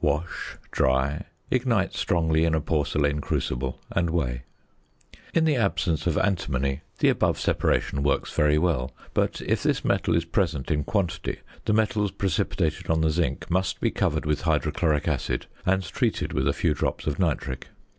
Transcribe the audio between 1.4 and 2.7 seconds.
ignite strongly in a